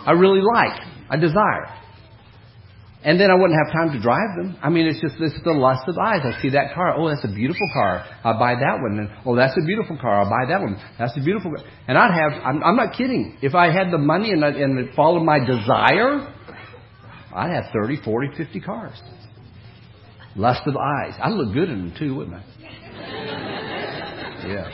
[0.05, 1.73] I really like, I desire.
[3.03, 4.57] And then I wouldn't have time to drive them.
[4.61, 6.21] I mean, it's just this—the lust of eyes.
[6.25, 6.97] I see that car.
[6.97, 8.03] Oh, that's a beautiful car.
[8.23, 8.99] I'll buy that one.
[8.99, 10.23] And oh, that's a beautiful car.
[10.23, 10.81] I'll buy that one.
[10.97, 11.51] That's a beautiful.
[11.51, 11.63] Car.
[11.87, 12.43] And I'd have.
[12.43, 13.37] I'm, I'm not kidding.
[13.41, 16.33] If I had the money and, and it followed my desire,
[17.37, 18.99] I'd have 30, 40, 50 cars.
[20.35, 21.13] Lust of eyes.
[21.21, 22.43] I'd look good in them too, wouldn't I?
[24.47, 24.69] Yeah.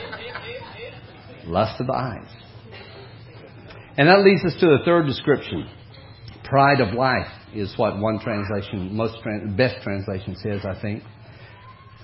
[1.44, 2.28] Lust of eyes.
[3.96, 5.68] And that leads us to the third description
[6.44, 9.16] pride of life is what one translation, most
[9.56, 11.02] best translation says, I think.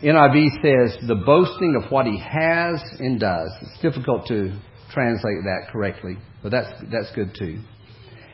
[0.02, 3.50] NIV says the boasting of what he has and does.
[3.60, 4.58] It's difficult to
[4.92, 7.60] translate that correctly, but that's that's good too.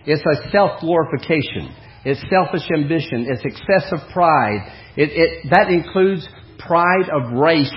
[0.07, 1.75] It's a self glorification.
[2.07, 3.27] It's selfish ambition.
[3.29, 4.61] It's excessive pride.
[4.97, 6.29] It, it, that includes
[6.61, 7.75] pride of race,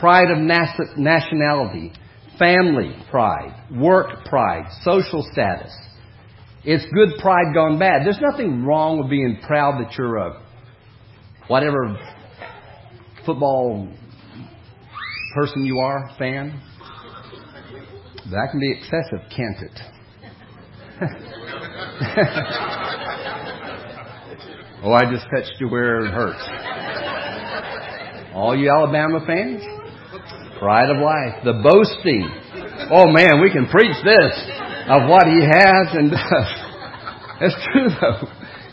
[0.00, 1.92] pride of nationality,
[2.38, 5.70] family pride, work pride, social status.
[6.64, 8.06] It's good pride gone bad.
[8.06, 10.42] There's nothing wrong with being proud that you're a
[11.48, 11.98] whatever
[13.26, 13.92] football
[15.34, 16.62] person you are, fan.
[18.30, 21.42] That can be excessive, can't it?
[24.82, 26.42] oh, I just touched you where it hurts.
[28.34, 29.62] All you Alabama fans?
[30.58, 31.42] Pride of life.
[31.44, 32.30] The boasting.
[32.90, 34.50] Oh man, we can preach this
[34.88, 36.18] of what he has and does.
[37.38, 38.26] It's true though.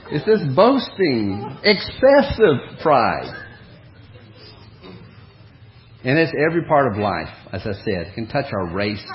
[0.10, 3.30] It's this boasting, excessive pride.
[6.06, 8.08] And it's every part of life, as I said.
[8.08, 9.06] It can touch our race.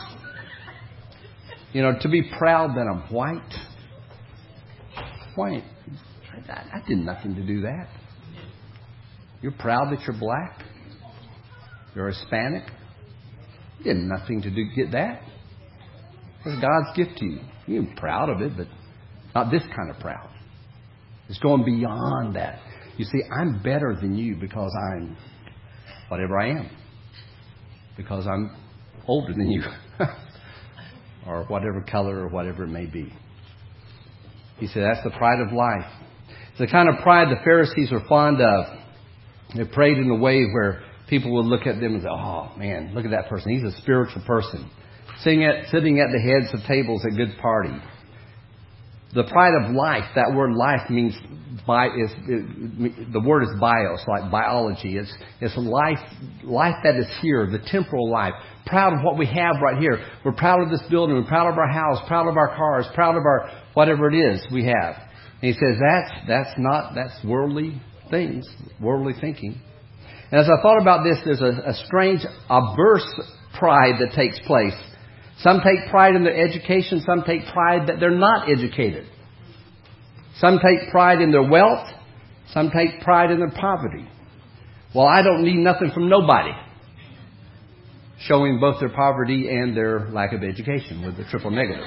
[1.72, 3.54] You know, to be proud that I'm white.
[5.42, 7.88] I did nothing to do that.
[9.40, 10.62] You're proud that you're black?
[11.94, 12.64] You're Hispanic?
[13.78, 15.22] You did nothing to do get that.
[16.44, 17.40] It's God's gift to you.
[17.66, 18.66] You're proud of it, but
[19.34, 20.28] not this kind of proud.
[21.28, 22.60] It's going beyond that.
[22.96, 25.16] You see, I'm better than you because I'm
[26.08, 26.70] whatever I am.
[27.96, 28.56] Because I'm
[29.06, 29.62] older than you.
[31.26, 33.12] or whatever color or whatever it may be.
[34.58, 35.90] He said that's the pride of life.
[36.50, 38.66] It's the kind of pride the Pharisees were fond of.
[39.56, 42.92] They prayed in a way where people would look at them and say, oh man,
[42.94, 43.52] look at that person.
[43.52, 44.70] He's a spiritual person.
[45.22, 47.74] Sitting at, sitting at the heads of tables at good party.
[49.14, 51.14] The pride of life, that word life means,
[51.66, 54.98] bi, is, it, the word is bios, like biology.
[54.98, 55.98] It's, it's life,
[56.44, 58.34] life that is here, the temporal life.
[58.66, 60.04] Proud of what we have right here.
[60.24, 61.16] We're proud of this building.
[61.16, 64.46] We're proud of our house, proud of our cars, proud of our, whatever it is
[64.52, 64.96] we have.
[65.40, 68.46] And he says that's, that's not, that's worldly things,
[68.78, 69.58] worldly thinking.
[70.30, 73.08] And as I thought about this, there's a, a strange, averse
[73.58, 74.74] pride that takes place
[75.40, 77.02] some take pride in their education.
[77.06, 79.06] Some take pride that they're not educated.
[80.38, 81.86] Some take pride in their wealth.
[82.52, 84.08] Some take pride in their poverty.
[84.94, 86.52] Well, I don't need nothing from nobody.
[88.20, 91.84] Showing both their poverty and their lack of education with the triple negative.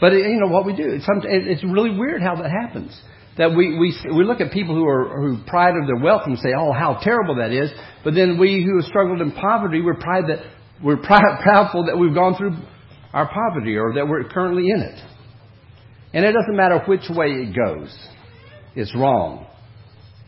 [0.00, 0.84] But you know what we do?
[0.86, 2.98] It's, it's really weird how that happens.
[3.36, 6.38] That we, we, we look at people who are who pride of their wealth and
[6.38, 7.70] say, "Oh, how terrible that is!"
[8.02, 10.40] But then we who have struggled in poverty, we're pride that
[10.82, 12.56] we're proud, proudful that we've gone through
[13.12, 15.00] our poverty or that we're currently in it.
[16.12, 17.96] And it doesn't matter which way it goes.
[18.74, 19.46] It's wrong.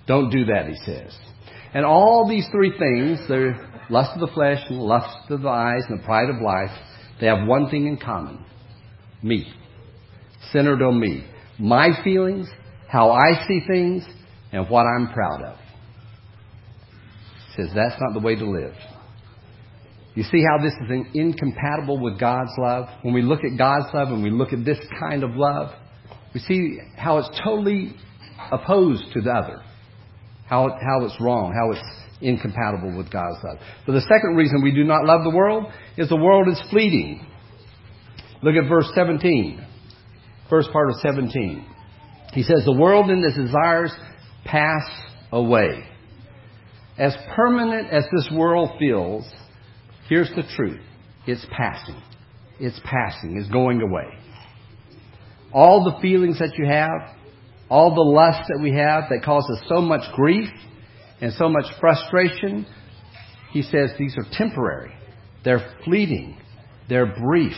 [0.06, 1.16] Don't do that, he says.
[1.72, 3.54] And all these three things, the
[3.88, 6.76] lust of the flesh and the lust of the eyes and the pride of life,
[7.20, 8.44] they have one thing in common.
[9.22, 9.52] Me.
[10.52, 11.24] Centered on me.
[11.58, 12.48] My feelings,
[12.88, 14.04] how I see things,
[14.52, 15.56] and what I'm proud of.
[17.46, 18.74] He says that's not the way to live.
[20.14, 22.86] You see how this is incompatible with God's love?
[23.02, 25.70] When we look at God's love and we look at this kind of love,
[26.34, 27.94] we see how it's totally
[28.50, 29.62] opposed to the other.
[30.48, 33.58] How, how it's wrong, how it's incompatible with God's love.
[33.86, 37.24] But the second reason we do not love the world is the world is fleeting.
[38.42, 39.64] Look at verse 17.
[40.48, 41.64] First part of 17.
[42.32, 43.92] He says, The world and its desires
[44.44, 44.82] pass
[45.30, 45.84] away.
[46.98, 49.24] As permanent as this world feels,
[50.10, 50.80] Here's the truth
[51.26, 52.02] it's passing.
[52.58, 53.38] It's passing.
[53.38, 54.18] It's going away.
[55.52, 57.16] All the feelings that you have,
[57.70, 60.50] all the lust that we have that causes so much grief
[61.20, 62.66] and so much frustration,
[63.52, 64.92] he says these are temporary.
[65.44, 66.38] They're fleeting.
[66.88, 67.54] They're brief.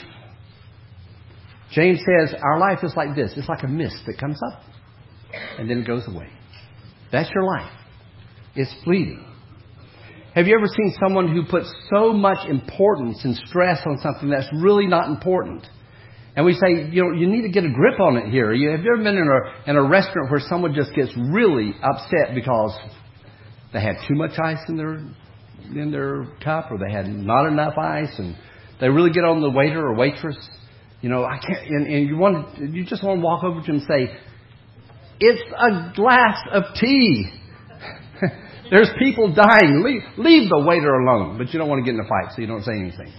[1.73, 3.33] James says our life is like this.
[3.37, 4.63] It's like a mist that comes up
[5.59, 6.29] and then it goes away.
[7.11, 7.73] That's your life.
[8.55, 9.32] It's fleeting.
[10.35, 14.49] Have you ever seen someone who puts so much importance and stress on something that's
[14.55, 15.67] really not important?
[16.35, 18.55] And we say, you know, you need to get a grip on it here.
[18.55, 21.75] You, have you ever been in a, in a restaurant where someone just gets really
[21.83, 22.75] upset because
[23.75, 25.05] they had too much ice in their,
[25.79, 28.35] in their cup or they had not enough ice and
[28.81, 30.39] they really get on the waiter or waitress?
[31.03, 33.67] You know, I can't, and, and you want, you just want to walk over to
[33.67, 34.17] them and say,
[35.21, 37.31] it's a glass of tea.
[38.71, 39.83] There's people dying.
[39.85, 41.39] Leave, leave the waiter alone.
[41.39, 43.13] But you don't want to get in a fight, so you don't say anything.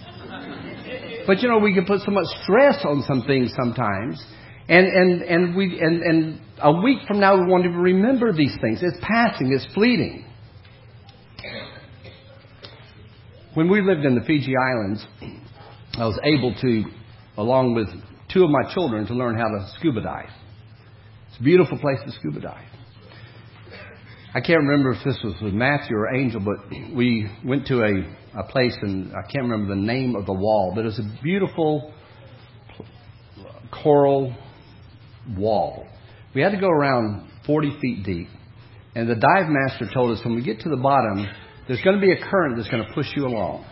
[1.26, 4.24] But you know, we can put so much stress on some things sometimes.
[4.68, 8.56] And, and, and, we, and, and a week from now, we won't even remember these
[8.62, 8.80] things.
[8.82, 10.26] It's passing, it's fleeting.
[13.54, 15.06] When we lived in the Fiji Islands,
[15.94, 16.84] I was able to,
[17.38, 17.88] along with
[18.34, 20.30] two of my children, to learn how to scuba dive.
[21.30, 22.73] It's a beautiful place to scuba dive.
[24.36, 28.40] I can't remember if this was with Matthew or Angel, but we went to a,
[28.40, 31.22] a place, and I can't remember the name of the wall, but it was a
[31.22, 31.94] beautiful
[33.72, 34.36] coral
[35.38, 35.86] wall.
[36.34, 38.28] We had to go around 40 feet deep.
[38.96, 41.28] And the dive master told us when we get to the bottom,
[41.68, 43.66] there's going to be a current that's going to push you along.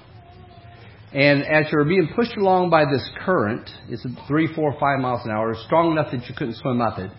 [1.12, 5.32] And as you're being pushed along by this current, it's three, four, five miles an
[5.32, 7.12] hour, strong enough that you couldn't swim up it.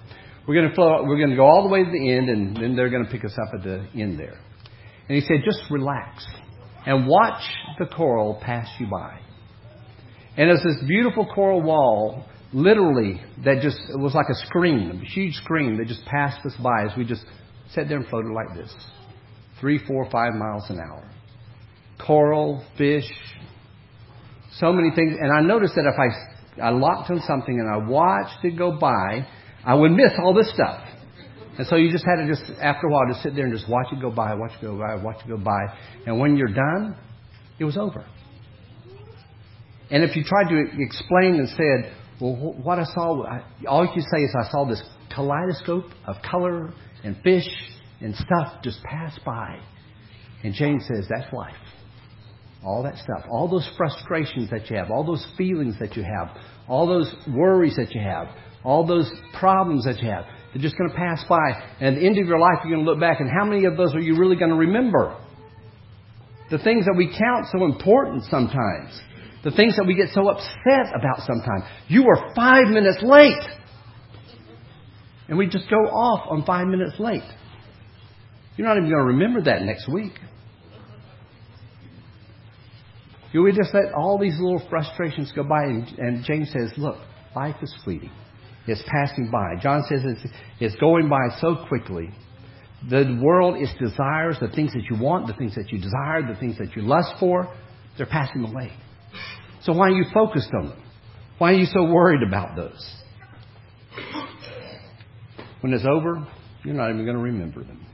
[0.47, 2.57] We're going to flow, we're going to go all the way to the end, and
[2.57, 4.40] then they're going to pick us up at the end there.
[5.09, 6.26] And he said, just relax
[6.84, 7.43] and watch
[7.78, 9.18] the coral pass you by.
[10.36, 15.09] And it's this beautiful coral wall, literally, that just it was like a screen, a
[15.09, 17.24] huge screen that just passed us by as we just
[17.72, 18.74] sat there and floated like this,
[19.61, 21.09] three, four, five miles an hour.
[22.05, 23.09] Coral, fish,
[24.59, 25.14] so many things.
[25.20, 28.78] And I noticed that if I, I locked on something and I watched it go
[28.78, 29.26] by,
[29.64, 30.80] I would miss all this stuff.
[31.58, 33.68] And so you just had to just, after a while, just sit there and just
[33.68, 35.60] watch it go by, watch it go by, watch it go by.
[36.06, 36.96] And when you're done,
[37.58, 38.06] it was over.
[39.90, 43.26] And if you tried to explain and said, well, what I saw,
[43.68, 44.82] all you could say is I saw this
[45.14, 46.72] kaleidoscope of color
[47.04, 47.46] and fish
[48.00, 49.60] and stuff just pass by.
[50.42, 51.54] And James says, that's life.
[52.64, 56.36] All that stuff, all those frustrations that you have, all those feelings that you have,
[56.68, 58.28] all those worries that you have,
[58.64, 61.62] all those problems that you have, they're just going to pass by.
[61.80, 63.64] And at the end of your life, you're going to look back, and how many
[63.64, 65.16] of those are you really going to remember?
[66.50, 69.00] The things that we count so important sometimes.
[69.42, 71.64] The things that we get so upset about sometimes.
[71.88, 73.42] You were five minutes late.
[75.28, 77.22] And we just go off on five minutes late.
[78.56, 80.12] You're not even going to remember that next week.
[83.32, 86.98] You we just let all these little frustrations go by, and, and James says, "Look,
[87.34, 88.10] life is fleeting.
[88.66, 92.10] It's passing by." John says it's, it's going by so quickly.
[92.88, 96.38] The world, its desires, the things that you want, the things that you desire, the
[96.38, 97.52] things that you lust for,
[97.96, 98.72] they're passing away.
[99.62, 100.82] So why are you focused on them?
[101.38, 102.96] Why are you so worried about those?
[105.60, 106.26] When it's over,
[106.64, 107.86] you're not even going to remember them.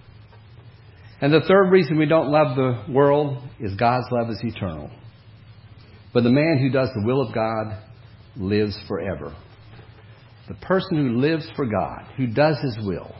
[1.21, 4.91] And the third reason we don't love the world is God's love is eternal.
[6.14, 7.79] But the man who does the will of God
[8.37, 9.35] lives forever.
[10.49, 13.15] The person who lives for God, who does his will,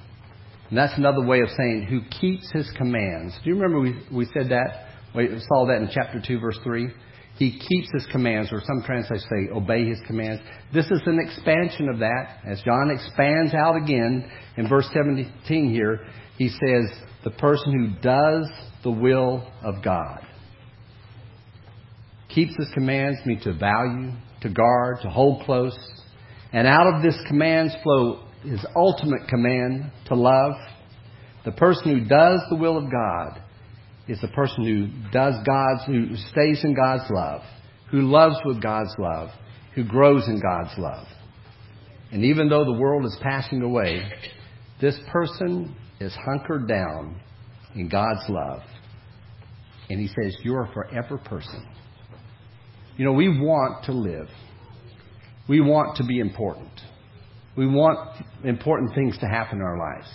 [0.69, 3.35] and that's another way of saying who keeps his commands.
[3.43, 4.87] Do you remember we, we said that?
[5.15, 6.89] We saw that in chapter 2, verse 3.
[7.37, 10.43] He keeps his commands, or some translations say obey his commands.
[10.75, 12.41] This is an expansion of that.
[12.45, 16.07] As John expands out again in verse 17 here,
[16.37, 16.91] he says,
[17.25, 18.51] the person who does
[18.83, 20.21] the will of God
[22.29, 24.13] keeps his commands mean to value,
[24.43, 25.77] to guard, to hold close.
[26.53, 30.53] And out of this commands flow his ultimate command to love.
[31.45, 33.43] The person who does the will of God
[34.09, 37.43] is the person who does God's, who stays in God's love,
[37.91, 39.29] who loves with God's love,
[39.75, 41.07] who grows in God's love.
[42.11, 44.11] And even though the world is passing away,
[44.81, 47.21] this person is hunkered down
[47.75, 48.63] in God's love.
[49.91, 51.67] And he says, You're a forever person.
[52.97, 54.29] You know, we want to live.
[55.49, 56.71] We want to be important.
[57.57, 57.99] We want
[58.45, 60.09] important things to happen in our lives.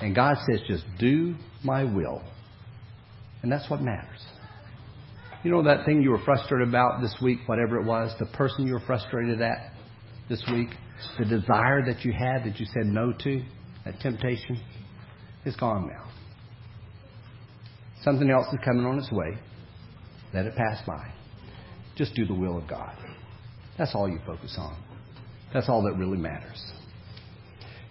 [0.00, 2.22] And God says, just do my will.
[3.42, 4.24] And that's what matters.
[5.42, 8.66] You know that thing you were frustrated about this week, whatever it was, the person
[8.66, 9.72] you were frustrated at
[10.28, 10.68] this week,
[11.18, 13.42] the desire that you had that you said no to,
[13.84, 14.60] that temptation,
[15.44, 16.10] is gone now.
[18.02, 19.38] Something else is coming on its way.
[20.34, 21.12] Let it pass by.
[21.96, 22.94] Just do the will of God.
[23.80, 24.76] That's all you focus on.
[25.54, 26.62] That's all that really matters.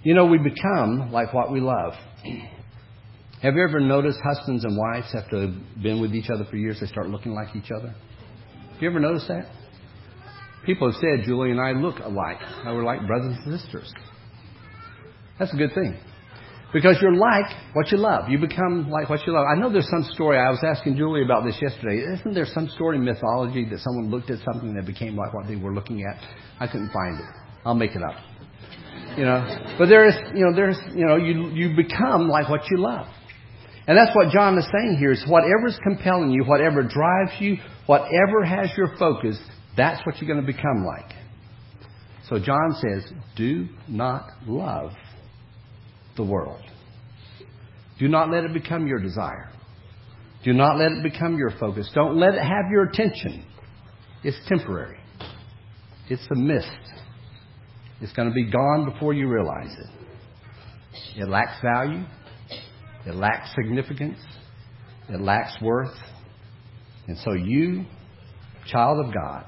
[0.04, 1.94] You know, we become like what we love.
[3.42, 6.78] Have you ever noticed husbands and wives, after they've been with each other for years,
[6.80, 7.96] they start looking like each other?
[8.74, 9.50] Have you ever noticed that?
[10.64, 12.38] People have said Julie and I look alike.
[12.66, 13.92] We're like brothers and sisters.
[15.40, 15.98] That's a good thing.
[16.72, 18.30] Because you're like what you love.
[18.30, 19.46] You become like what you love.
[19.52, 20.38] I know there's some story.
[20.38, 22.04] I was asking Julie about this yesterday.
[22.14, 25.48] Isn't there some story in mythology that someone looked at something that became like what
[25.48, 26.22] they were looking at?
[26.60, 27.26] I couldn't find it.
[27.66, 28.16] I'll make it up.
[29.18, 32.62] You know, but there is, you know, there's, you know, you you become like what
[32.70, 33.08] you love,
[33.88, 35.12] and that's what John is saying here.
[35.12, 37.58] Is whatever is compelling you, whatever drives you,
[37.88, 39.40] whatever has your focus,
[39.76, 41.12] that's what you're going to become like.
[42.30, 44.92] So John says, do not love
[46.16, 46.62] the world.
[48.00, 49.52] Do not let it become your desire.
[50.44, 51.90] Do not let it become your focus.
[51.94, 53.46] Don't let it have your attention.
[54.24, 55.00] It's temporary.
[56.10, 56.68] It's a mist.
[58.02, 61.22] It's going to be gone before you realize it.
[61.22, 62.06] It lacks value.
[63.06, 64.18] It lacks significance.
[65.10, 65.96] It lacks worth.
[67.08, 67.86] And so you,
[68.68, 69.46] child of God,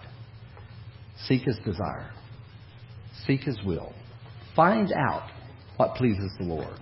[1.28, 2.12] seek His desire.
[3.26, 3.94] Seek His will.
[4.56, 5.30] Find out
[5.82, 6.80] what pleases the Lord.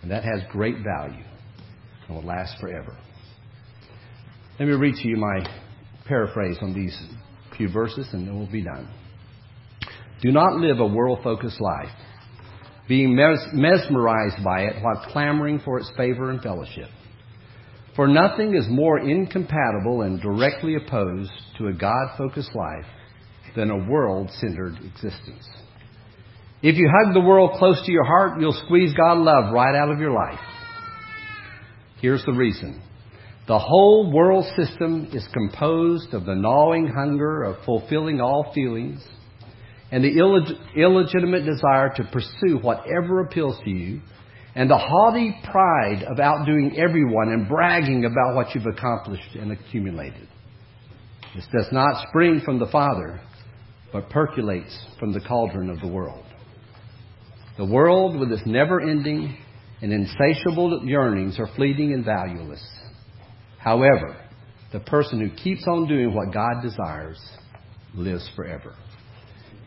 [0.00, 1.24] And that has great value
[2.08, 2.96] and will last forever.
[4.58, 5.46] Let me read to you my
[6.06, 6.98] paraphrase on these
[7.58, 8.88] few verses and then we'll be done.
[10.22, 11.94] Do not live a world focused life,
[12.88, 16.88] being mes- mesmerized by it while clamoring for its favor and fellowship.
[17.94, 22.86] For nothing is more incompatible and directly opposed to a God focused life
[23.54, 25.46] than a world centered existence.
[26.66, 29.90] If you hug the world close to your heart, you'll squeeze God love right out
[29.90, 30.40] of your life.
[32.00, 32.80] Here's the reason.
[33.46, 39.04] The whole world system is composed of the gnawing hunger of fulfilling all feelings
[39.92, 44.00] and the illeg- illegitimate desire to pursue whatever appeals to you
[44.54, 50.28] and the haughty pride of outdoing everyone and bragging about what you've accomplished and accumulated.
[51.34, 53.20] This does not spring from the Father,
[53.92, 56.23] but percolates from the cauldron of the world.
[57.56, 59.36] The world, with its never ending
[59.80, 62.64] and insatiable yearnings, are fleeting and valueless.
[63.58, 64.16] However,
[64.72, 67.20] the person who keeps on doing what God desires
[67.94, 68.74] lives forever.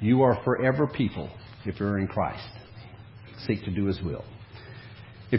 [0.02, 1.30] You are forever people
[1.66, 2.48] if you're in Christ.
[3.46, 4.26] Seek to do His will.